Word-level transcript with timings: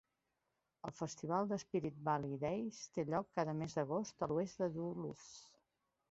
El 0.87 0.93
festival 0.99 1.49
de 1.49 1.57
Spirit 1.63 1.99
Valley 2.07 2.39
Days 2.43 2.79
té 2.95 3.05
lloc 3.09 3.29
cada 3.41 3.53
mes 3.59 3.75
d'agost 3.81 4.25
a 4.27 4.31
l'oest 4.31 4.63
de 4.63 4.71
Duluth. 4.79 5.29